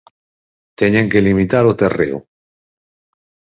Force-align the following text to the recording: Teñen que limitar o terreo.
Teñen 0.79 1.09
que 1.11 1.23
limitar 1.27 1.63
o 1.71 1.77
terreo. 1.81 2.17